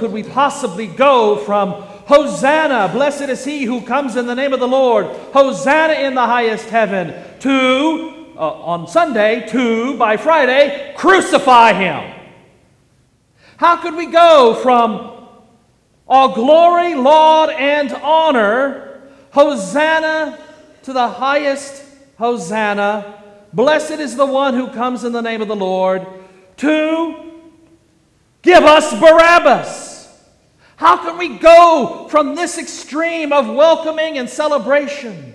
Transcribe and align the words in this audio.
could 0.00 0.12
we 0.12 0.22
possibly 0.22 0.86
go 0.86 1.36
from 1.36 1.72
Hosanna, 1.72 2.88
blessed 2.88 3.28
is 3.28 3.44
he 3.44 3.64
who 3.64 3.82
comes 3.82 4.16
in 4.16 4.26
the 4.26 4.34
name 4.34 4.54
of 4.54 4.58
the 4.58 4.66
Lord, 4.66 5.06
Hosanna 5.32 5.92
in 5.92 6.14
the 6.14 6.24
highest 6.24 6.70
heaven, 6.70 7.14
to, 7.40 8.32
uh, 8.34 8.40
on 8.40 8.88
Sunday, 8.88 9.46
to, 9.50 9.96
by 9.98 10.16
Friday, 10.16 10.94
crucify 10.96 11.74
him? 11.74 12.18
How 13.58 13.76
could 13.76 13.94
we 13.94 14.06
go 14.06 14.54
from 14.54 15.28
all 16.08 16.34
glory, 16.34 16.94
laud, 16.94 17.50
and 17.50 17.92
honor, 17.92 19.02
Hosanna 19.32 20.38
to 20.82 20.94
the 20.94 21.08
highest 21.08 21.84
Hosanna, 22.16 23.22
blessed 23.52 24.00
is 24.00 24.16
the 24.16 24.26
one 24.26 24.54
who 24.54 24.68
comes 24.68 25.04
in 25.04 25.12
the 25.12 25.20
name 25.20 25.42
of 25.42 25.48
the 25.48 25.54
Lord, 25.54 26.06
to 26.56 27.14
give 28.40 28.64
us 28.64 28.98
Barabbas? 28.98 29.89
How 30.80 30.96
can 30.96 31.18
we 31.18 31.36
go 31.36 32.06
from 32.08 32.34
this 32.34 32.56
extreme 32.56 33.34
of 33.34 33.46
welcoming 33.46 34.16
and 34.16 34.26
celebration 34.26 35.34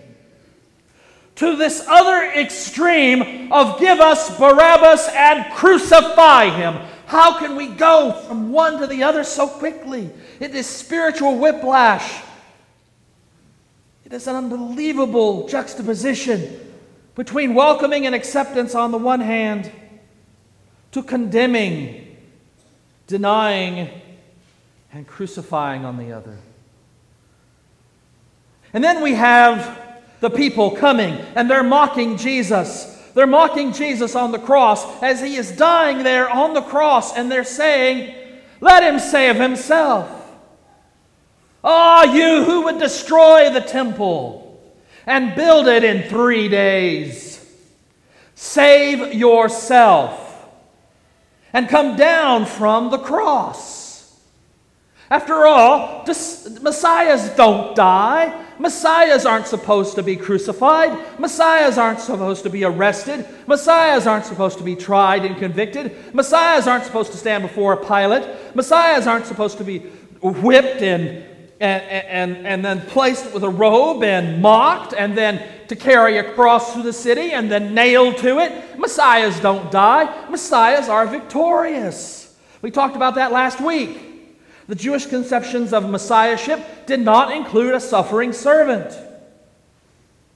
to 1.35 1.55
this 1.55 1.85
other 1.87 2.31
extreme 2.31 3.53
of 3.53 3.79
give 3.79 3.99
us 3.99 4.35
Barabbas 4.39 5.07
and 5.09 5.53
crucify 5.53 6.49
him? 6.49 6.81
How 7.05 7.37
can 7.37 7.55
we 7.55 7.67
go 7.67 8.13
from 8.27 8.51
one 8.51 8.79
to 8.79 8.87
the 8.87 9.03
other 9.03 9.23
so 9.23 9.47
quickly? 9.47 10.09
It 10.39 10.55
is 10.55 10.65
spiritual 10.65 11.37
whiplash. 11.37 12.23
It 14.03 14.13
is 14.13 14.25
an 14.25 14.35
unbelievable 14.35 15.47
juxtaposition 15.47 16.59
between 17.13 17.53
welcoming 17.53 18.07
and 18.07 18.15
acceptance 18.15 18.73
on 18.73 18.89
the 18.89 18.97
one 18.97 19.21
hand 19.21 19.71
to 20.93 21.03
condemning, 21.03 22.17
denying, 23.05 24.01
and 24.95 25.05
crucifying 25.05 25.83
on 25.83 25.97
the 25.97 26.13
other. 26.13 26.37
And 28.71 28.81
then 28.81 29.03
we 29.03 29.13
have 29.15 29.77
the 30.21 30.29
people 30.29 30.71
coming 30.71 31.15
and 31.35 31.51
they're 31.51 31.63
mocking 31.63 32.15
Jesus. 32.15 32.85
They're 33.13 33.27
mocking 33.27 33.73
Jesus 33.73 34.15
on 34.15 34.31
the 34.31 34.39
cross 34.39 34.85
as 35.03 35.19
he 35.19 35.35
is 35.35 35.51
dying 35.51 36.03
there 36.03 36.29
on 36.29 36.53
the 36.53 36.61
cross, 36.61 37.15
and 37.15 37.29
they're 37.29 37.43
saying, 37.43 38.15
Let 38.61 38.83
him 38.83 38.99
save 38.99 39.35
himself. 39.35 40.09
Ah, 41.61 42.03
oh, 42.05 42.13
you 42.13 42.45
who 42.45 42.63
would 42.63 42.79
destroy 42.79 43.49
the 43.49 43.61
temple 43.61 44.61
and 45.05 45.35
build 45.35 45.67
it 45.67 45.83
in 45.83 46.09
three 46.09 46.47
days, 46.47 47.45
save 48.33 49.13
yourself 49.13 50.47
and 51.51 51.67
come 51.67 51.97
down 51.97 52.45
from 52.45 52.91
the 52.91 52.99
cross. 52.99 53.74
After 55.09 55.45
all, 55.45 56.03
messiahs 56.05 57.29
don't 57.35 57.75
die. 57.75 58.43
Messiahs 58.57 59.25
aren't 59.25 59.45
supposed 59.45 59.95
to 59.95 60.03
be 60.03 60.15
crucified. 60.15 61.19
Messiahs 61.19 61.77
aren't 61.77 61.99
supposed 61.99 62.43
to 62.43 62.49
be 62.49 62.63
arrested. 62.63 63.25
Messiahs 63.45 64.07
aren't 64.07 64.25
supposed 64.25 64.57
to 64.57 64.63
be 64.63 64.75
tried 64.75 65.25
and 65.25 65.37
convicted. 65.37 65.95
Messiahs 66.13 66.65
aren't 66.65 66.85
supposed 66.85 67.11
to 67.11 67.17
stand 67.17 67.43
before 67.43 67.73
a 67.73 67.85
Pilate. 67.85 68.55
Messiahs 68.55 69.05
aren't 69.05 69.27
supposed 69.27 69.57
to 69.59 69.63
be 69.63 69.79
whipped 70.21 70.81
and, 70.81 71.23
and, 71.59 71.83
and, 71.83 72.47
and 72.47 72.65
then 72.65 72.81
placed 72.81 73.31
with 73.31 73.43
a 73.43 73.49
robe 73.49 74.03
and 74.03 74.41
mocked 74.41 74.93
and 74.97 75.15
then 75.15 75.43
to 75.67 75.75
carry 75.75 76.17
a 76.17 76.33
cross 76.33 76.73
through 76.73 76.83
the 76.83 76.93
city 76.93 77.31
and 77.33 77.51
then 77.51 77.75
nailed 77.75 78.17
to 78.17 78.39
it. 78.39 78.79
Messiahs 78.79 79.39
don't 79.39 79.69
die. 79.69 80.29
Messiahs 80.29 80.89
are 80.89 81.05
victorious. 81.05 82.35
We 82.63 82.71
talked 82.71 82.95
about 82.95 83.15
that 83.15 83.31
last 83.31 83.61
week. 83.61 84.14
The 84.67 84.75
Jewish 84.75 85.05
conceptions 85.05 85.73
of 85.73 85.89
messiahship 85.89 86.87
did 86.87 86.99
not 86.99 87.31
include 87.31 87.75
a 87.75 87.79
suffering 87.79 88.33
servant. 88.33 88.97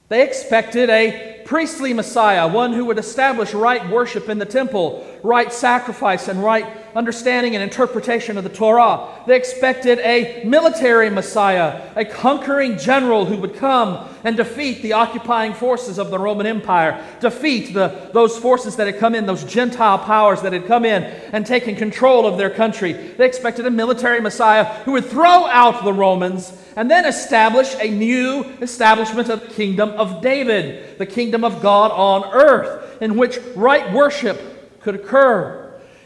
They 0.08 0.22
expected 0.22 0.90
a 0.90 1.39
priestly 1.50 1.92
Messiah, 1.92 2.46
one 2.46 2.72
who 2.72 2.84
would 2.84 2.96
establish 2.96 3.52
right 3.52 3.90
worship 3.90 4.28
in 4.28 4.38
the 4.38 4.46
temple, 4.46 5.04
right 5.24 5.52
sacrifice, 5.52 6.28
and 6.28 6.40
right 6.40 6.64
understanding 6.94 7.56
and 7.56 7.62
interpretation 7.64 8.38
of 8.38 8.44
the 8.44 8.50
Torah. 8.50 9.08
They 9.26 9.36
expected 9.36 9.98
a 9.98 10.44
military 10.44 11.10
Messiah, 11.10 11.90
a 11.96 12.04
conquering 12.04 12.78
general 12.78 13.24
who 13.24 13.36
would 13.38 13.56
come 13.56 14.08
and 14.22 14.36
defeat 14.36 14.80
the 14.82 14.92
occupying 14.92 15.52
forces 15.52 15.98
of 15.98 16.10
the 16.10 16.20
Roman 16.20 16.46
Empire, 16.46 17.04
defeat 17.18 17.74
the, 17.74 18.10
those 18.12 18.38
forces 18.38 18.76
that 18.76 18.86
had 18.86 18.98
come 19.00 19.16
in, 19.16 19.26
those 19.26 19.42
Gentile 19.42 19.98
powers 19.98 20.42
that 20.42 20.52
had 20.52 20.66
come 20.66 20.84
in 20.84 21.02
and 21.02 21.44
taken 21.44 21.74
control 21.74 22.26
of 22.26 22.38
their 22.38 22.50
country. 22.50 22.92
They 22.92 23.26
expected 23.26 23.66
a 23.66 23.72
military 23.72 24.20
Messiah 24.20 24.66
who 24.84 24.92
would 24.92 25.06
throw 25.06 25.46
out 25.46 25.82
the 25.82 25.92
Romans 25.92 26.52
and 26.76 26.90
then 26.90 27.04
establish 27.04 27.74
a 27.80 27.90
new 27.90 28.44
establishment 28.60 29.28
of 29.28 29.40
the 29.40 29.48
kingdom 29.48 29.90
of 29.90 30.22
David, 30.22 30.98
the 30.98 31.06
kingdom 31.06 31.39
of 31.44 31.62
God 31.62 31.90
on 31.92 32.32
earth, 32.32 33.00
in 33.02 33.16
which 33.16 33.38
right 33.54 33.92
worship 33.92 34.80
could 34.80 34.94
occur 34.94 35.60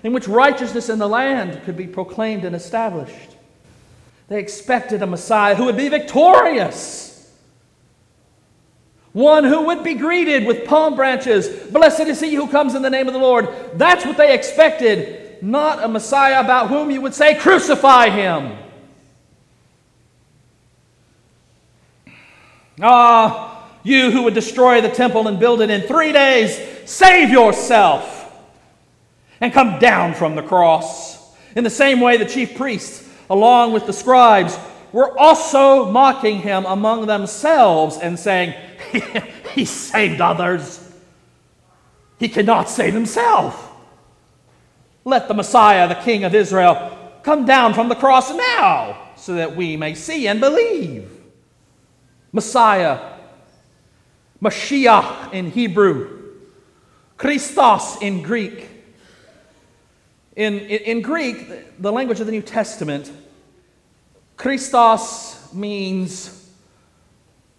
in 0.05 0.12
which 0.12 0.28
righteousness 0.28 0.89
in 0.91 0.99
the 0.99 1.09
land 1.09 1.61
could 1.65 1.77
be 1.77 1.87
proclaimed 1.87 2.45
and 2.45 2.55
established. 2.55 3.37
They 4.28 4.39
expected 4.39 5.03
a 5.03 5.06
Messiah 5.06 5.55
who 5.55 5.65
would 5.65 5.78
be 5.78 5.89
victorious. 5.89 7.33
One 9.12 9.44
who 9.44 9.62
would 9.67 9.83
be 9.83 9.94
greeted 9.94 10.47
with 10.47 10.67
palm 10.67 10.94
branches. 10.94 11.49
Blessed 11.71 12.00
is 12.00 12.21
he 12.21 12.34
who 12.34 12.49
comes 12.49 12.75
in 12.75 12.83
the 12.83 12.91
name 12.91 13.06
of 13.09 13.15
the 13.15 13.21
Lord. 13.21 13.49
That's 13.75 14.05
what 14.05 14.19
they 14.19 14.34
expected, 14.34 15.43
not 15.43 15.83
a 15.83 15.89
Messiah 15.89 16.41
about 16.41 16.69
whom 16.69 16.91
you 16.91 17.00
would 17.00 17.15
say, 17.15 17.37
Crucify 17.37 18.11
him. 18.11 18.59
Ah, 22.83 23.44
you 23.84 24.11
who 24.11 24.22
would 24.25 24.34
destroy 24.34 24.81
the 24.81 24.89
temple 24.89 25.28
and 25.28 25.39
build 25.39 25.61
it 25.61 25.71
in 25.71 25.83
three 25.83 26.12
days, 26.12 26.59
save 26.91 27.31
yourself 27.31 28.33
and 29.41 29.53
come 29.53 29.78
down 29.78 30.15
from 30.15 30.34
the 30.34 30.43
cross. 30.43 31.34
In 31.55 31.62
the 31.62 31.71
same 31.71 32.00
way, 32.00 32.17
the 32.17 32.25
chief 32.25 32.56
priests, 32.56 33.09
along 33.31 33.73
with 33.73 33.87
the 33.87 33.93
scribes, 33.93 34.59
were 34.91 35.17
also 35.19 35.91
mocking 35.91 36.39
him 36.39 36.65
among 36.65 37.06
themselves 37.06 37.99
and 37.99 38.19
saying, 38.19 38.55
He 39.55 39.65
saved 39.65 40.21
others. 40.21 40.81
He 42.19 42.28
cannot 42.28 42.71
save 42.71 42.94
himself. 42.94 43.73
Let 45.05 45.28
the 45.28 45.34
Messiah, 45.34 45.89
the 45.89 45.94
King 45.94 46.25
of 46.25 46.34
Israel, 46.34 46.97
come 47.23 47.44
down 47.44 47.75
from 47.75 47.89
the 47.89 47.94
cross 47.94 48.33
now 48.33 49.12
so 49.17 49.34
that 49.34 49.55
we 49.55 49.77
may 49.77 49.94
see 49.94 50.27
and 50.27 50.41
believe. 50.41 51.11
Messiah, 52.33 53.13
Mashiach 54.44 55.32
in 55.32 55.50
Hebrew, 55.50 56.22
Christos 57.16 57.97
in 58.03 58.22
Greek, 58.22 58.69
in, 60.37 60.59
in, 60.59 60.81
in 60.82 61.00
Greek, 61.00 61.81
the 61.81 61.91
language 61.91 62.21
of 62.21 62.27
the 62.27 62.32
New 62.32 62.43
Testament, 62.43 63.10
Christos 64.37 65.53
means 65.55 66.50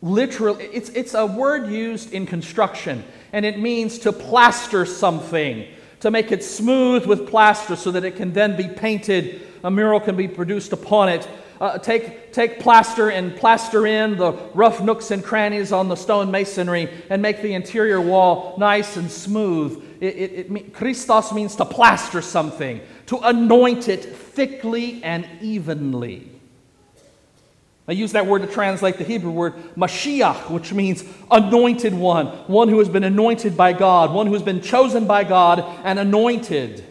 literally, 0.04 0.66
it's, 0.66 0.90
it's 0.90 1.16
a 1.16 1.26
word 1.26 1.72
used 1.72 2.14
in 2.14 2.28
construction, 2.28 3.04
and 3.34 3.46
it 3.46 3.58
means 3.58 3.98
to 4.00 4.12
plaster 4.12 4.86
something, 4.86 5.66
to 6.02 6.12
make 6.12 6.32
it 6.32 6.44
smooth 6.44 7.08
with 7.08 7.28
plaster 7.28 7.76
so 7.76 7.90
that 7.90 8.04
it 8.04 8.16
can 8.16 8.32
then 8.32 8.56
be 8.56 8.68
painted, 8.68 9.42
a 9.64 9.72
mural 9.72 10.00
can 10.00 10.16
be 10.16 10.28
produced 10.28 10.72
upon 10.72 11.10
it. 11.10 11.28
Uh, 11.60 11.78
take, 11.78 12.34
take 12.34 12.60
plaster 12.60 13.10
and 13.10 13.36
plaster 13.38 13.88
in 13.88 14.18
the 14.18 14.34
rough 14.54 14.82
nooks 14.82 15.12
and 15.12 15.24
crannies 15.24 15.72
on 15.72 15.88
the 15.88 15.96
stone 15.96 16.30
masonry 16.30 16.90
and 17.10 17.22
make 17.22 17.42
the 17.42 17.54
interior 17.54 18.02
wall 18.02 18.56
nice 18.58 18.98
and 18.98 19.10
smooth. 19.10 19.82
It, 20.02 20.16
it, 20.16 20.52
it, 20.52 20.74
Christos 20.74 21.32
means 21.32 21.56
to 21.56 21.66
plaster 21.66 22.22
something, 22.22 22.82
to 23.06 23.18
anoint 23.20 23.88
it 23.88 24.04
thickly 24.04 25.02
and 25.04 25.28
evenly. 25.42 26.30
I 27.88 27.92
use 27.92 28.14
that 28.14 28.26
word 28.26 28.42
to 28.42 28.48
translate 28.48 28.98
the 28.98 29.04
Hebrew 29.04 29.32
word 29.32 29.54
Mashiach, 29.78 30.50
which 30.50 30.74
means 30.74 31.04
anointed 31.30 31.94
one, 31.94 32.28
one 32.48 32.68
who 32.68 32.80
has 32.80 32.90
been 32.90 33.04
anointed 33.04 33.56
by 33.56 33.74
God, 33.74 34.12
one 34.12 34.26
who 34.28 34.34
has 34.34 34.42
been 34.42 34.62
chosen 34.62 35.06
by 35.06 35.24
God 35.24 35.60
and 35.84 36.00
anointed 36.00 36.84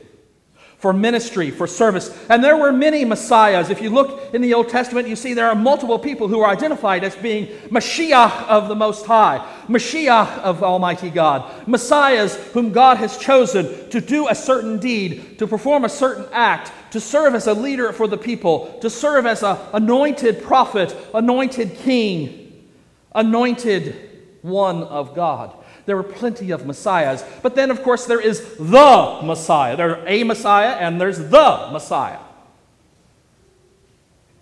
for 0.84 0.92
ministry, 0.92 1.50
for 1.50 1.66
service. 1.66 2.14
And 2.28 2.44
there 2.44 2.58
were 2.58 2.70
many 2.70 3.06
messiahs. 3.06 3.70
If 3.70 3.80
you 3.80 3.88
look 3.88 4.34
in 4.34 4.42
the 4.42 4.52
Old 4.52 4.68
Testament, 4.68 5.08
you 5.08 5.16
see 5.16 5.32
there 5.32 5.48
are 5.48 5.54
multiple 5.54 5.98
people 5.98 6.28
who 6.28 6.40
are 6.40 6.50
identified 6.50 7.02
as 7.04 7.16
being 7.16 7.46
Mashiach 7.70 8.46
of 8.48 8.68
the 8.68 8.74
Most 8.74 9.06
High, 9.06 9.38
Mashiach 9.66 10.40
of 10.40 10.62
Almighty 10.62 11.08
God, 11.08 11.66
messiahs 11.66 12.36
whom 12.52 12.70
God 12.70 12.98
has 12.98 13.16
chosen 13.16 13.88
to 13.88 13.98
do 13.98 14.28
a 14.28 14.34
certain 14.34 14.78
deed, 14.78 15.38
to 15.38 15.46
perform 15.46 15.86
a 15.86 15.88
certain 15.88 16.26
act, 16.32 16.70
to 16.90 17.00
serve 17.00 17.34
as 17.34 17.46
a 17.46 17.54
leader 17.54 17.90
for 17.94 18.06
the 18.06 18.18
people, 18.18 18.78
to 18.82 18.90
serve 18.90 19.24
as 19.24 19.42
an 19.42 19.56
anointed 19.72 20.42
prophet, 20.42 20.94
anointed 21.14 21.76
king, 21.76 22.68
anointed 23.14 24.10
one 24.42 24.82
of 24.82 25.14
God. 25.14 25.63
There 25.86 25.96
were 25.96 26.02
plenty 26.02 26.50
of 26.50 26.66
messiahs. 26.66 27.24
But 27.42 27.54
then, 27.54 27.70
of 27.70 27.82
course, 27.82 28.06
there 28.06 28.20
is 28.20 28.56
the 28.56 29.20
Messiah. 29.22 29.76
There's 29.76 30.02
a 30.06 30.24
Messiah 30.24 30.76
and 30.76 31.00
there's 31.00 31.18
the 31.18 31.68
Messiah. 31.72 32.20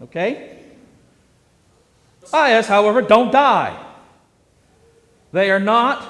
Okay? 0.02 0.58
Messiahs, 2.20 2.66
however, 2.66 3.02
don't 3.02 3.32
die. 3.32 3.76
They 5.32 5.50
are 5.50 5.60
not 5.60 6.06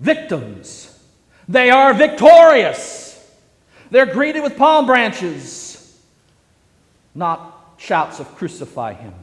victims. 0.00 0.98
They 1.48 1.70
are 1.70 1.92
victorious. 1.92 3.06
They're 3.90 4.06
greeted 4.06 4.42
with 4.42 4.56
palm 4.56 4.86
branches, 4.86 5.98
not 7.14 7.74
shouts 7.78 8.20
of 8.20 8.34
crucify 8.36 8.92
him. 8.92 9.14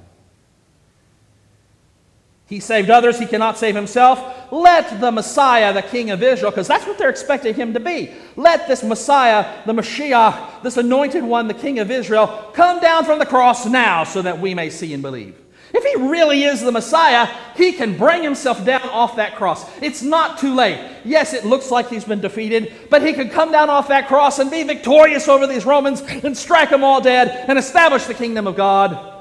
He 2.47 2.59
saved 2.59 2.91
others, 2.91 3.17
he 3.17 3.25
cannot 3.25 3.57
save 3.57 3.75
himself. 3.75 4.51
Let 4.51 5.01
the 5.01 5.11
Messiah, 5.11 5.73
the 5.73 5.81
King 5.81 6.11
of 6.11 6.21
Israel, 6.21 6.51
because 6.51 6.67
that's 6.67 6.85
what 6.85 6.97
they're 6.99 7.09
expecting 7.09 7.55
him 7.55 7.73
to 7.73 7.79
be. 7.79 8.11
Let 8.35 8.67
this 8.67 8.83
Messiah, 8.83 9.63
the 9.65 9.73
Mashiach, 9.73 10.61
this 10.61 10.77
anointed 10.77 11.23
one, 11.23 11.47
the 11.47 11.55
King 11.55 11.79
of 11.79 11.89
Israel, 11.89 12.51
come 12.53 12.79
down 12.79 13.03
from 13.03 13.17
the 13.17 13.25
cross 13.25 13.65
now 13.65 14.03
so 14.03 14.21
that 14.21 14.39
we 14.39 14.53
may 14.53 14.69
see 14.69 14.93
and 14.93 15.01
believe. 15.01 15.41
If 15.73 15.83
he 15.83 16.07
really 16.07 16.43
is 16.43 16.61
the 16.61 16.71
Messiah, 16.71 17.27
he 17.55 17.73
can 17.73 17.97
bring 17.97 18.21
himself 18.21 18.63
down 18.63 18.87
off 18.89 19.15
that 19.15 19.35
cross. 19.35 19.65
It's 19.81 20.03
not 20.03 20.37
too 20.37 20.53
late. 20.53 20.79
Yes, 21.03 21.33
it 21.33 21.45
looks 21.45 21.71
like 21.71 21.89
he's 21.89 22.05
been 22.05 22.21
defeated, 22.21 22.71
but 22.91 23.05
he 23.05 23.11
can 23.13 23.29
come 23.29 23.51
down 23.51 23.71
off 23.71 23.87
that 23.87 24.07
cross 24.07 24.37
and 24.37 24.51
be 24.51 24.61
victorious 24.63 25.27
over 25.27 25.47
these 25.47 25.65
Romans 25.65 26.01
and 26.01 26.37
strike 26.37 26.69
them 26.69 26.83
all 26.83 27.01
dead 27.01 27.45
and 27.49 27.57
establish 27.57 28.05
the 28.05 28.13
kingdom 28.13 28.45
of 28.45 28.55
God. 28.55 29.14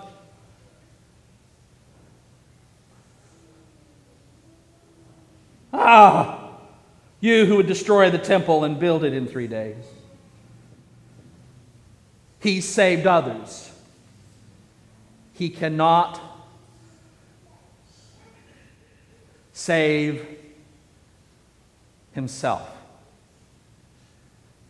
Ah, 5.87 6.49
you 7.21 7.45
who 7.45 7.57
would 7.57 7.67
destroy 7.67 8.11
the 8.11 8.17
temple 8.17 8.65
and 8.65 8.81
build 8.81 9.05
it 9.05 9.13
in 9.13 9.27
three 9.27 9.47
days. 9.47 9.85
He 12.41 12.63
saved 12.63 13.07
others. 13.07 13.71
He 15.35 15.51
cannot 15.51 16.19
save 19.53 20.27
himself. 22.13 22.67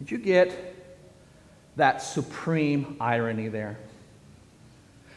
Did 0.01 0.11
you 0.11 0.19
get 0.19 0.75
that 1.77 2.03
supreme 2.03 2.97
irony 2.99 3.47
there? 3.47 3.79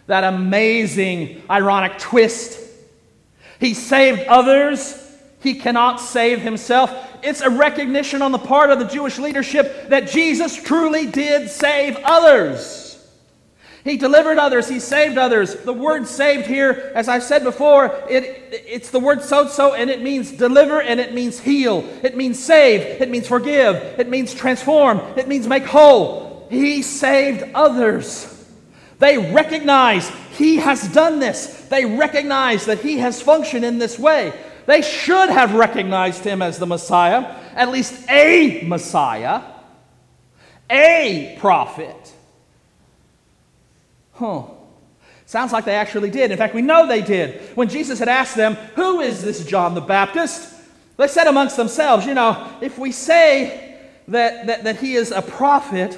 That 0.05 0.23
amazing 0.23 1.41
ironic 1.49 1.97
twist. 1.97 2.59
He 3.59 3.73
saved 3.73 4.21
others, 4.27 5.06
he 5.41 5.55
cannot 5.55 5.99
save 5.99 6.41
himself. 6.41 6.91
It's 7.23 7.41
a 7.41 7.49
recognition 7.49 8.21
on 8.21 8.31
the 8.31 8.39
part 8.39 8.69
of 8.69 8.79
the 8.79 8.85
Jewish 8.85 9.19
leadership 9.19 9.89
that 9.89 10.09
Jesus 10.09 10.61
truly 10.61 11.05
did 11.05 11.49
save 11.49 11.97
others. 12.03 12.85
He 13.83 13.95
delivered 13.95 14.37
others, 14.37 14.67
he 14.67 14.81
saved 14.81 15.17
others. 15.17 15.55
The 15.55 15.71
word 15.71 16.07
saved 16.07 16.45
here, 16.45 16.91
as 16.93 17.07
I've 17.07 17.23
said 17.23 17.43
before, 17.45 17.85
it, 18.09 18.65
it's 18.67 18.89
the 18.89 18.99
word 18.99 19.19
sozo, 19.19 19.77
and 19.77 19.89
it 19.89 20.01
means 20.01 20.29
deliver 20.31 20.81
and 20.81 20.99
it 20.99 21.13
means 21.13 21.39
heal. 21.39 21.87
It 22.03 22.17
means 22.17 22.37
save, 22.37 23.01
it 23.01 23.09
means 23.09 23.29
forgive, 23.29 23.77
it 23.97 24.09
means 24.09 24.33
transform, 24.33 24.99
it 25.15 25.29
means 25.29 25.47
make 25.47 25.63
whole. 25.63 26.47
He 26.49 26.81
saved 26.81 27.49
others. 27.53 28.33
They 28.99 29.17
recognize 29.17 30.09
he 30.31 30.57
has 30.57 30.91
done 30.91 31.19
this. 31.19 31.67
They 31.69 31.85
recognize 31.85 32.65
that 32.65 32.79
he 32.79 32.97
has 32.97 33.21
functioned 33.21 33.63
in 33.63 33.77
this 33.77 33.97
way. 33.97 34.33
They 34.67 34.81
should 34.81 35.29
have 35.29 35.55
recognized 35.55 36.25
him 36.25 36.41
as 36.41 36.59
the 36.59 36.67
Messiah, 36.67 37.35
at 37.55 37.71
least 37.71 38.07
a 38.09 38.63
Messiah, 38.65 39.41
a 40.69 41.37
prophet. 41.39 42.13
Huh. 44.11 44.43
Sounds 45.25 45.53
like 45.53 45.63
they 45.63 45.75
actually 45.75 46.09
did. 46.09 46.31
In 46.31 46.37
fact, 46.37 46.53
we 46.53 46.61
know 46.61 46.85
they 46.85 47.01
did. 47.01 47.55
When 47.55 47.69
Jesus 47.69 47.99
had 47.99 48.09
asked 48.09 48.35
them, 48.35 48.55
Who 48.75 48.99
is 48.99 49.23
this 49.23 49.45
John 49.45 49.73
the 49.73 49.81
Baptist? 49.81 50.53
They 50.97 51.07
said 51.07 51.27
amongst 51.27 51.55
themselves, 51.55 52.05
You 52.05 52.13
know, 52.13 52.51
if 52.61 52.77
we 52.77 52.91
say 52.91 53.79
that, 54.09 54.47
that, 54.47 54.63
that 54.65 54.77
he 54.77 54.95
is 54.95 55.11
a 55.11 55.21
prophet 55.21 55.97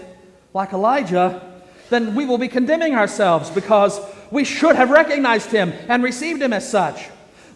like 0.53 0.73
Elijah, 0.73 1.41
then 1.89 2.13
we 2.13 2.25
will 2.25 2.37
be 2.37 2.47
condemning 2.47 2.93
ourselves 2.93 3.49
because 3.49 3.99
we 4.29 4.43
should 4.43 4.75
have 4.75 4.91
recognized 4.91 5.49
him 5.49 5.73
and 5.87 6.03
received 6.03 6.39
him 6.39 6.53
as 6.53 6.69
such. 6.69 7.09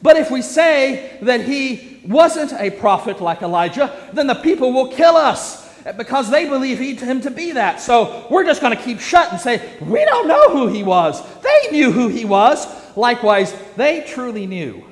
But 0.04 0.18
if 0.18 0.30
we 0.30 0.42
say 0.42 1.18
that 1.22 1.42
he 1.46 2.02
wasn't 2.06 2.52
a 2.54 2.70
prophet 2.72 3.22
like 3.22 3.42
Elijah, 3.42 3.92
then 4.12 4.28
the 4.28 4.36
people 4.36 4.74
will 4.74 4.90
kill 4.90 5.16
us 5.16 5.64
because 5.98 6.30
they 6.30 6.46
believe 6.48 7.00
him 7.00 7.22
to 7.22 7.32
be 7.32 7.54
that. 7.54 7.80
So 7.80 8.28
we're 8.30 8.44
just 8.44 8.60
going 8.60 8.76
to 8.76 8.84
keep 8.84 9.00
shut 9.00 9.32
and 9.32 9.40
say, 9.40 9.78
we 9.80 10.04
don't 10.04 10.28
know 10.28 10.50
who 10.50 10.68
he 10.68 10.84
was. 10.84 11.24
They 11.42 11.72
knew 11.72 11.92
who 11.92 12.10
he 12.10 12.26
was. 12.26 12.68
Likewise, 12.98 13.56
they 13.78 14.02
truly 14.02 14.46
knew 14.46 14.84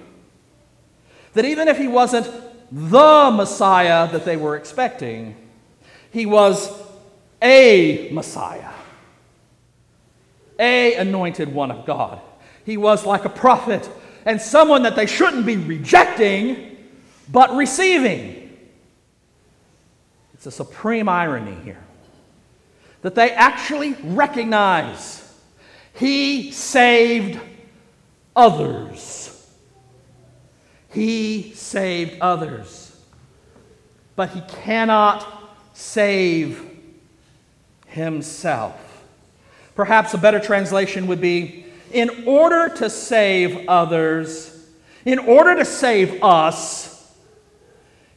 that 1.34 1.44
even 1.44 1.68
if 1.68 1.78
he 1.78 1.90
wasn't 1.90 2.30
the 2.72 3.32
Messiah 3.34 4.10
that 4.14 4.24
they 4.24 4.38
were 4.38 4.56
expecting, 4.56 5.36
he 6.12 6.26
was 6.26 6.72
a 7.42 8.10
Messiah, 8.14 8.72
a 10.58 10.96
anointed 10.96 11.54
one 11.54 11.70
of 11.70 11.86
God. 11.86 12.22
He 12.66 12.78
was 12.78 13.06
like 13.06 13.26
a 13.26 13.30
prophet 13.30 13.90
and 14.26 14.42
someone 14.42 14.84
that 14.84 14.96
they 14.96 15.06
shouldn't 15.06 15.46
be 15.46 15.58
rejecting, 15.58 16.78
but 17.30 17.56
receiving. 17.56 18.58
It's 20.34 20.46
a 20.46 20.52
supreme 20.52 21.08
irony 21.08 21.56
here 21.64 21.84
that 23.02 23.16
they 23.16 23.32
actually 23.32 23.94
recognize 24.04 25.18
he 25.94 26.52
saved 26.52 27.40
others. 28.36 29.28
He 30.92 31.54
saved 31.54 32.18
others. 32.22 32.96
But 34.16 34.30
he 34.30 34.42
cannot 34.42 35.28
save 35.74 36.70
himself. 37.88 39.04
Perhaps 39.76 40.14
a 40.14 40.18
better 40.18 40.40
translation 40.40 41.08
would 41.08 41.22
be 41.22 41.66
in 41.92 42.26
order 42.26 42.70
to 42.76 42.90
save 42.90 43.68
others, 43.68 44.68
in 45.06 45.20
order 45.20 45.56
to 45.56 45.66
save 45.66 46.24
us, 46.24 47.16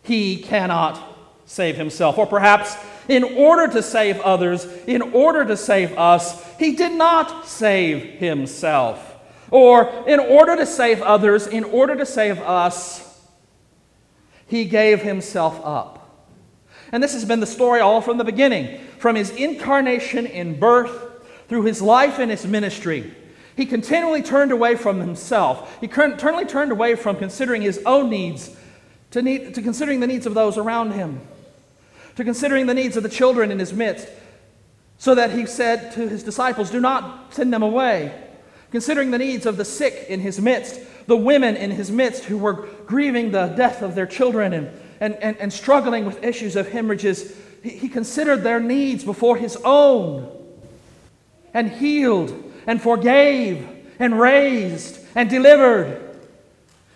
he 0.02 0.36
cannot 0.36 1.00
save 1.46 1.76
himself. 1.76 2.18
Or 2.18 2.26
perhaps, 2.26 2.76
in 3.08 3.24
order 3.24 3.72
to 3.72 3.82
save 3.82 4.20
others, 4.20 4.64
in 4.86 5.02
order 5.02 5.44
to 5.44 5.56
save 5.56 5.96
us, 5.98 6.42
he 6.58 6.74
did 6.76 6.92
not 6.92 7.46
save 7.46 8.18
himself. 8.18 9.12
Or, 9.50 10.04
in 10.06 10.20
order 10.20 10.56
to 10.56 10.66
save 10.66 11.02
others, 11.02 11.46
in 11.46 11.64
order 11.64 11.96
to 11.96 12.06
save 12.06 12.40
us, 12.40 13.20
he 14.46 14.64
gave 14.64 15.02
himself 15.02 15.60
up. 15.64 16.00
And 16.92 17.02
this 17.02 17.12
has 17.12 17.24
been 17.24 17.40
the 17.40 17.46
story 17.46 17.80
all 17.80 18.00
from 18.00 18.18
the 18.18 18.24
beginning, 18.24 18.80
from 18.98 19.16
his 19.16 19.30
incarnation 19.30 20.26
in 20.26 20.58
birth 20.58 21.24
through 21.48 21.62
his 21.62 21.82
life 21.82 22.18
and 22.18 22.30
his 22.30 22.46
ministry. 22.46 23.12
He 23.56 23.66
continually 23.66 24.22
turned 24.22 24.52
away 24.52 24.74
from 24.74 25.00
himself. 25.00 25.80
He 25.80 25.88
continually 25.88 26.44
turned 26.44 26.72
away 26.72 26.94
from 26.96 27.16
considering 27.16 27.62
his 27.62 27.80
own 27.86 28.10
needs 28.10 28.54
to, 29.12 29.22
need, 29.22 29.54
to 29.54 29.62
considering 29.62 30.00
the 30.00 30.06
needs 30.06 30.26
of 30.26 30.34
those 30.34 30.58
around 30.58 30.92
him 30.92 31.20
to 32.16 32.24
considering 32.24 32.66
the 32.66 32.74
needs 32.74 32.96
of 32.96 33.02
the 33.02 33.08
children 33.08 33.50
in 33.50 33.58
his 33.58 33.72
midst, 33.72 34.08
so 34.98 35.14
that 35.14 35.32
he 35.32 35.46
said 35.46 35.92
to 35.92 36.08
his 36.08 36.22
disciples, 36.22 36.70
Do 36.70 36.80
not 36.80 37.34
send 37.34 37.52
them 37.52 37.62
away. 37.62 38.20
Considering 38.70 39.10
the 39.10 39.18
needs 39.18 39.46
of 39.46 39.56
the 39.56 39.64
sick 39.64 40.06
in 40.08 40.20
his 40.20 40.40
midst, 40.40 40.80
the 41.06 41.16
women 41.16 41.56
in 41.56 41.70
his 41.70 41.90
midst 41.90 42.24
who 42.24 42.38
were 42.38 42.68
grieving 42.86 43.30
the 43.30 43.48
death 43.48 43.82
of 43.82 43.94
their 43.94 44.06
children 44.06 44.52
and, 44.52 44.70
and, 45.00 45.14
and, 45.16 45.36
and 45.38 45.52
struggling 45.52 46.04
with 46.04 46.22
issues 46.24 46.56
of 46.56 46.68
hemorrhages, 46.68 47.36
he, 47.62 47.70
he 47.70 47.88
considered 47.88 48.42
their 48.42 48.60
needs 48.60 49.04
before 49.04 49.36
his 49.36 49.56
own 49.64 50.30
and 51.52 51.70
healed 51.70 52.52
and 52.66 52.80
forgave 52.80 53.66
and 53.98 54.18
raised 54.18 54.98
and 55.14 55.30
delivered. 55.30 56.00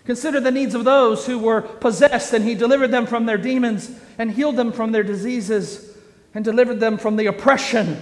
Consider 0.05 0.39
the 0.39 0.51
needs 0.51 0.73
of 0.73 0.85
those 0.85 1.25
who 1.25 1.37
were 1.37 1.61
possessed, 1.61 2.33
and 2.33 2.43
he 2.43 2.55
delivered 2.55 2.89
them 2.89 3.05
from 3.05 3.25
their 3.25 3.37
demons 3.37 3.91
and 4.17 4.31
healed 4.31 4.55
them 4.55 4.71
from 4.71 4.91
their 4.91 5.03
diseases 5.03 5.95
and 6.33 6.43
delivered 6.43 6.79
them 6.79 6.97
from 6.97 7.15
the 7.15 7.27
oppression 7.27 7.97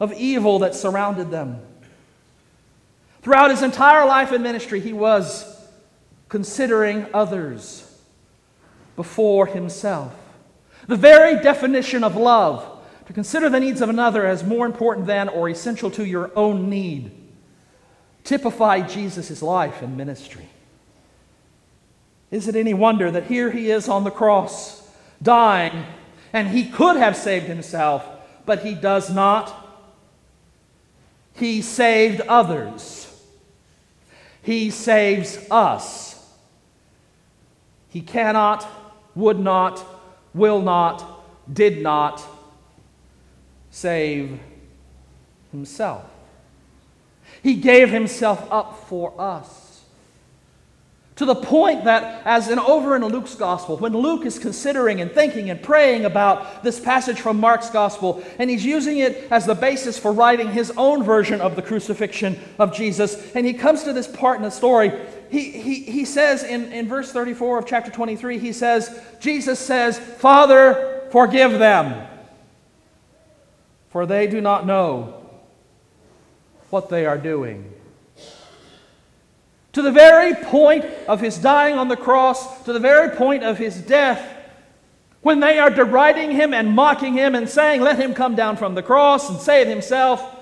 of 0.00 0.12
evil 0.14 0.60
that 0.60 0.74
surrounded 0.74 1.30
them. 1.30 1.60
Throughout 3.22 3.50
his 3.50 3.62
entire 3.62 4.06
life 4.06 4.32
and 4.32 4.42
ministry, 4.42 4.80
he 4.80 4.92
was 4.92 5.44
considering 6.28 7.06
others 7.12 7.84
before 8.96 9.46
himself. 9.46 10.14
The 10.86 10.96
very 10.96 11.42
definition 11.42 12.04
of 12.04 12.16
love, 12.16 12.77
to 13.08 13.14
consider 13.14 13.48
the 13.48 13.58
needs 13.58 13.80
of 13.80 13.88
another 13.88 14.26
as 14.26 14.44
more 14.44 14.66
important 14.66 15.06
than 15.06 15.30
or 15.30 15.48
essential 15.48 15.90
to 15.90 16.04
your 16.04 16.30
own 16.36 16.68
need 16.68 17.10
typified 18.22 18.86
Jesus' 18.86 19.40
life 19.40 19.80
and 19.80 19.96
ministry. 19.96 20.46
Is 22.30 22.48
it 22.48 22.54
any 22.54 22.74
wonder 22.74 23.10
that 23.10 23.24
here 23.24 23.50
he 23.50 23.70
is 23.70 23.88
on 23.88 24.04
the 24.04 24.10
cross, 24.10 24.86
dying, 25.22 25.86
and 26.34 26.48
he 26.48 26.68
could 26.68 26.98
have 26.98 27.16
saved 27.16 27.46
himself, 27.46 28.06
but 28.44 28.62
he 28.62 28.74
does 28.74 29.10
not? 29.10 29.56
He 31.32 31.62
saved 31.62 32.20
others. 32.28 33.06
He 34.42 34.68
saves 34.68 35.38
us. 35.50 36.30
He 37.88 38.02
cannot, 38.02 38.68
would 39.14 39.38
not, 39.38 39.82
will 40.34 40.60
not, 40.60 41.24
did 41.50 41.80
not 41.80 42.22
save 43.78 44.40
himself. 45.52 46.04
He 47.42 47.54
gave 47.54 47.90
himself 47.90 48.46
up 48.50 48.88
for 48.88 49.14
us. 49.20 49.84
To 51.16 51.24
the 51.24 51.34
point 51.34 51.84
that, 51.84 52.22
as 52.24 52.48
in 52.48 52.58
over 52.58 52.94
in 52.94 53.04
Luke's 53.04 53.34
gospel, 53.34 53.76
when 53.76 53.92
Luke 53.92 54.24
is 54.24 54.38
considering 54.38 55.00
and 55.00 55.10
thinking 55.10 55.50
and 55.50 55.60
praying 55.60 56.04
about 56.04 56.62
this 56.62 56.78
passage 56.78 57.20
from 57.20 57.40
Mark's 57.40 57.70
gospel, 57.70 58.22
and 58.38 58.48
he's 58.48 58.64
using 58.64 58.98
it 58.98 59.26
as 59.30 59.44
the 59.44 59.54
basis 59.54 59.98
for 59.98 60.12
writing 60.12 60.52
his 60.52 60.72
own 60.76 61.02
version 61.02 61.40
of 61.40 61.56
the 61.56 61.62
crucifixion 61.62 62.38
of 62.58 62.72
Jesus, 62.72 63.32
and 63.34 63.44
he 63.44 63.52
comes 63.52 63.84
to 63.84 63.92
this 63.92 64.06
part 64.06 64.36
in 64.38 64.44
the 64.44 64.50
story, 64.50 64.92
he, 65.30 65.50
he, 65.50 65.80
he 65.80 66.04
says 66.04 66.42
in, 66.42 66.72
in 66.72 66.88
verse 66.88 67.12
34 67.12 67.58
of 67.58 67.66
chapter 67.66 67.90
23, 67.90 68.38
he 68.38 68.52
says, 68.52 69.00
Jesus 69.20 69.58
says, 69.58 69.98
Father, 69.98 71.02
forgive 71.10 71.58
them, 71.58 72.07
for 73.90 74.06
they 74.06 74.26
do 74.26 74.40
not 74.40 74.66
know 74.66 75.26
what 76.70 76.88
they 76.88 77.06
are 77.06 77.18
doing. 77.18 77.72
To 79.72 79.82
the 79.82 79.92
very 79.92 80.34
point 80.34 80.84
of 81.06 81.20
his 81.20 81.38
dying 81.38 81.78
on 81.78 81.88
the 81.88 81.96
cross, 81.96 82.64
to 82.64 82.72
the 82.72 82.80
very 82.80 83.14
point 83.16 83.44
of 83.44 83.58
his 83.58 83.80
death, 83.80 84.34
when 85.20 85.40
they 85.40 85.58
are 85.58 85.70
deriding 85.70 86.30
him 86.30 86.54
and 86.54 86.70
mocking 86.70 87.14
him 87.14 87.34
and 87.34 87.48
saying, 87.48 87.80
Let 87.80 87.98
him 87.98 88.14
come 88.14 88.34
down 88.34 88.56
from 88.56 88.74
the 88.74 88.82
cross 88.82 89.28
and 89.28 89.38
save 89.38 89.66
himself, 89.66 90.36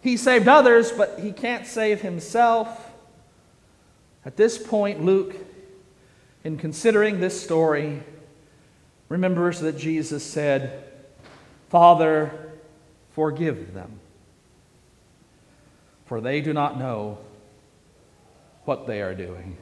he 0.00 0.16
saved 0.16 0.46
others, 0.46 0.92
but 0.92 1.18
he 1.20 1.32
can't 1.32 1.66
save 1.66 2.00
himself. 2.00 2.92
At 4.24 4.36
this 4.36 4.56
point, 4.58 5.04
Luke, 5.04 5.34
in 6.44 6.58
considering 6.58 7.20
this 7.20 7.40
story, 7.40 8.02
remembers 9.08 9.60
that 9.60 9.76
Jesus 9.76 10.24
said, 10.24 10.84
Father, 11.68 12.30
forgive 13.12 13.74
them, 13.74 13.98
for 16.06 16.20
they 16.20 16.40
do 16.40 16.52
not 16.52 16.78
know 16.78 17.18
what 18.64 18.86
they 18.86 19.00
are 19.00 19.14
doing. 19.14 19.56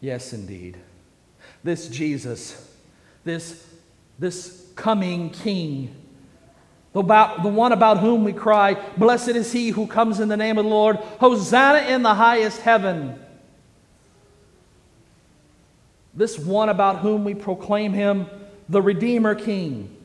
Yes, 0.00 0.32
indeed. 0.32 0.76
This 1.64 1.88
Jesus, 1.88 2.72
this, 3.24 3.66
this 4.18 4.70
coming 4.76 5.30
King, 5.30 5.94
the, 6.92 7.00
about, 7.00 7.42
the 7.42 7.48
one 7.48 7.72
about 7.72 7.98
whom 7.98 8.24
we 8.24 8.32
cry, 8.32 8.74
Blessed 8.96 9.30
is 9.30 9.52
he 9.52 9.70
who 9.70 9.86
comes 9.86 10.20
in 10.20 10.28
the 10.28 10.36
name 10.36 10.58
of 10.58 10.64
the 10.64 10.70
Lord, 10.70 10.96
Hosanna 11.20 11.88
in 11.88 12.02
the 12.02 12.14
highest 12.14 12.60
heaven. 12.62 13.18
This 16.14 16.38
one 16.38 16.68
about 16.68 16.98
whom 16.98 17.24
we 17.24 17.34
proclaim 17.34 17.92
him 17.92 18.26
the 18.68 18.82
Redeemer 18.82 19.34
King. 19.34 19.96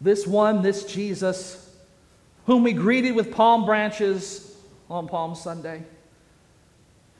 This 0.00 0.26
one, 0.26 0.62
this 0.62 0.84
Jesus, 0.84 1.74
whom 2.46 2.62
we 2.62 2.72
greeted 2.72 3.14
with 3.14 3.32
palm 3.32 3.64
branches 3.64 4.56
on 4.88 5.08
Palm 5.08 5.34
Sunday, 5.34 5.82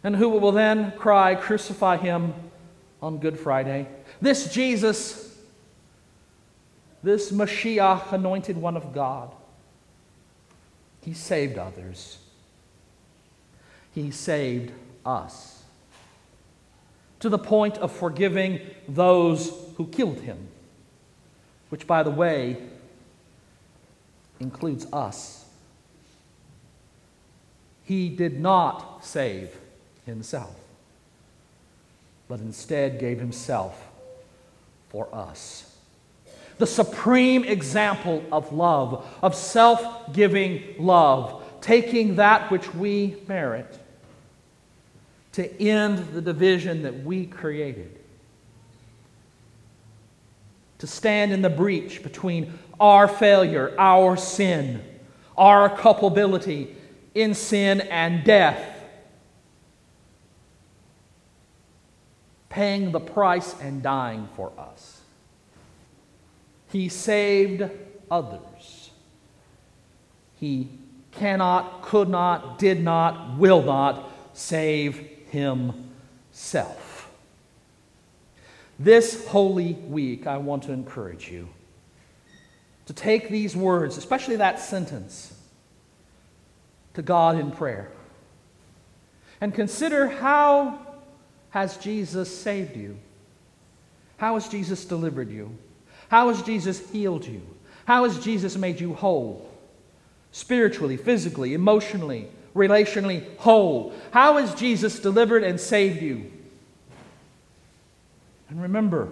and 0.04 0.14
who 0.14 0.28
will 0.28 0.52
then 0.52 0.92
cry, 0.92 1.34
Crucify 1.34 1.96
him 1.96 2.32
on 3.02 3.18
Good 3.18 3.38
Friday. 3.38 3.88
This 4.20 4.52
Jesus, 4.52 5.36
this 7.02 7.32
Mashiach, 7.32 8.12
anointed 8.12 8.56
one 8.56 8.76
of 8.76 8.92
God, 8.92 9.34
he 11.02 11.14
saved 11.14 11.58
others. 11.58 12.18
He 13.92 14.10
saved 14.10 14.72
us 15.04 15.62
to 17.20 17.28
the 17.28 17.38
point 17.38 17.78
of 17.78 17.90
forgiving 17.90 18.60
those 18.88 19.52
who 19.76 19.86
killed 19.86 20.20
him, 20.20 20.48
which, 21.68 21.86
by 21.86 22.02
the 22.02 22.10
way, 22.10 22.56
includes 24.40 24.86
us. 24.92 25.44
He 27.84 28.08
did 28.08 28.40
not 28.40 29.04
save 29.04 29.56
himself, 30.04 30.54
but 32.28 32.40
instead 32.40 32.98
gave 32.98 33.18
himself 33.18 33.88
for 34.88 35.08
us. 35.12 35.72
The 36.58 36.66
supreme 36.66 37.44
example 37.44 38.24
of 38.32 38.52
love, 38.52 39.06
of 39.22 39.34
self 39.34 40.12
giving 40.12 40.62
love, 40.78 41.42
taking 41.60 42.16
that 42.16 42.50
which 42.50 42.74
we 42.74 43.16
merit 43.28 43.78
to 45.32 45.62
end 45.62 45.98
the 46.14 46.22
division 46.22 46.82
that 46.82 47.04
we 47.04 47.26
created, 47.26 47.95
to 50.78 50.86
stand 50.86 51.32
in 51.32 51.42
the 51.42 51.50
breach 51.50 52.02
between 52.02 52.58
our 52.78 53.08
failure, 53.08 53.74
our 53.78 54.16
sin, 54.16 54.82
our 55.36 55.74
culpability, 55.74 56.74
in 57.14 57.34
sin 57.34 57.80
and 57.80 58.24
death, 58.24 58.74
paying 62.48 62.92
the 62.92 63.00
price 63.00 63.54
and 63.60 63.82
dying 63.82 64.28
for 64.36 64.52
us. 64.58 65.00
He 66.68 66.88
saved 66.88 67.70
others. 68.10 68.90
He 70.38 70.68
cannot, 71.12 71.82
could 71.82 72.08
not, 72.08 72.58
did 72.58 72.82
not, 72.82 73.38
will 73.38 73.62
not 73.62 74.10
save 74.34 74.98
himself. 75.30 76.85
This 78.78 79.26
holy 79.26 79.72
week, 79.72 80.26
I 80.26 80.36
want 80.36 80.64
to 80.64 80.72
encourage 80.72 81.30
you 81.30 81.48
to 82.86 82.92
take 82.92 83.28
these 83.28 83.56
words, 83.56 83.96
especially 83.96 84.36
that 84.36 84.60
sentence, 84.60 85.34
to 86.94 87.02
God 87.02 87.38
in 87.38 87.50
prayer. 87.50 87.90
And 89.40 89.54
consider 89.54 90.08
how 90.08 90.78
has 91.50 91.76
Jesus 91.78 92.34
saved 92.34 92.76
you? 92.76 92.98
How 94.18 94.34
has 94.34 94.48
Jesus 94.48 94.84
delivered 94.84 95.30
you? 95.30 95.56
How 96.08 96.28
has 96.28 96.42
Jesus 96.42 96.88
healed 96.90 97.26
you? 97.26 97.42
How 97.86 98.04
has 98.04 98.18
Jesus 98.18 98.56
made 98.56 98.80
you 98.80 98.94
whole? 98.94 99.50
Spiritually, 100.32 100.96
physically, 100.96 101.54
emotionally, 101.54 102.28
relationally 102.54 103.36
whole. 103.38 103.92
How 104.10 104.36
has 104.36 104.54
Jesus 104.54 104.98
delivered 105.00 105.44
and 105.44 105.60
saved 105.60 106.02
you? 106.02 106.30
And 108.56 108.62
remember 108.62 109.10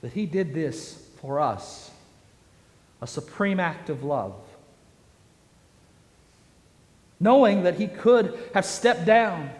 that 0.00 0.14
He 0.14 0.24
did 0.24 0.54
this 0.54 1.06
for 1.20 1.38
us 1.38 1.90
a 3.02 3.06
supreme 3.06 3.60
act 3.60 3.90
of 3.90 4.02
love 4.02 4.34
knowing 7.20 7.62
that 7.62 7.76
he 7.76 7.86
could 7.86 8.38
have 8.52 8.64
stepped 8.64 9.04
down. 9.06 9.50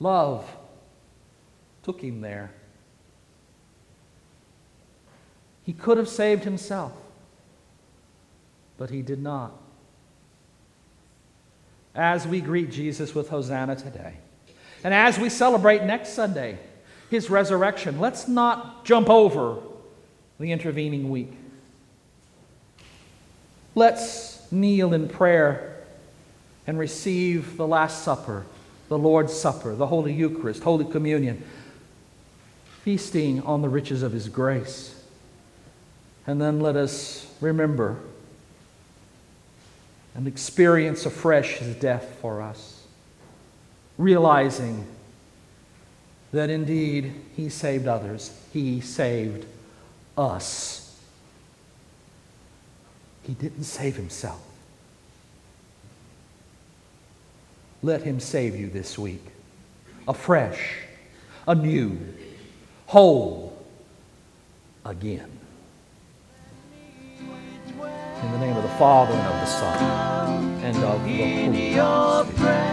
Love 0.00 0.44
took 1.82 2.00
him 2.00 2.20
there. 2.20 2.50
He 5.62 5.72
could 5.72 5.98
have 5.98 6.08
saved 6.08 6.44
himself, 6.44 6.92
but 8.76 8.90
he 8.90 9.02
did 9.02 9.22
not. 9.22 9.52
As 11.94 12.26
we 12.26 12.40
greet 12.40 12.70
Jesus 12.70 13.14
with 13.14 13.28
Hosanna 13.28 13.76
today, 13.76 14.16
and 14.86 14.94
as 14.94 15.18
we 15.18 15.30
celebrate 15.30 15.82
next 15.82 16.10
Sunday 16.10 16.60
his 17.10 17.28
resurrection, 17.28 17.98
let's 17.98 18.28
not 18.28 18.84
jump 18.84 19.10
over 19.10 19.58
the 20.38 20.52
intervening 20.52 21.10
week. 21.10 21.32
Let's 23.74 24.46
kneel 24.52 24.94
in 24.94 25.08
prayer 25.08 25.82
and 26.68 26.78
receive 26.78 27.56
the 27.56 27.66
Last 27.66 28.04
Supper, 28.04 28.46
the 28.88 28.96
Lord's 28.96 29.32
Supper, 29.32 29.74
the 29.74 29.88
Holy 29.88 30.12
Eucharist, 30.12 30.62
Holy 30.62 30.84
Communion, 30.84 31.42
feasting 32.82 33.42
on 33.42 33.62
the 33.62 33.68
riches 33.68 34.04
of 34.04 34.12
His 34.12 34.28
grace. 34.28 35.02
And 36.28 36.40
then 36.40 36.60
let 36.60 36.76
us 36.76 37.26
remember 37.40 37.98
and 40.14 40.28
experience 40.28 41.04
afresh 41.06 41.56
His 41.56 41.74
death 41.74 42.18
for 42.20 42.40
us, 42.40 42.75
realizing 43.98 44.86
that 46.32 46.50
indeed 46.50 47.12
He 47.36 47.48
saved 47.48 47.86
others, 47.86 48.32
He 48.52 48.80
saved 48.80 49.46
us. 50.16 50.82
He 53.22 53.34
didn't 53.34 53.64
save 53.64 53.96
himself. 53.96 54.40
Let 57.82 58.02
him 58.02 58.20
save 58.20 58.56
you 58.56 58.68
this 58.70 58.98
week, 58.98 59.24
afresh, 60.08 60.78
anew, 61.46 61.98
whole, 62.86 63.56
again. 64.84 65.30
In 68.22 68.32
the 68.32 68.38
name 68.38 68.56
of 68.56 68.62
the 68.62 68.68
Father, 68.70 69.12
and 69.12 69.26
of 69.26 69.40
the 69.40 69.46
Son, 69.46 70.64
and 70.64 70.76
of 70.84 71.04
the 71.04 71.16
Holy 71.22 72.34
Spirit. 72.36 72.65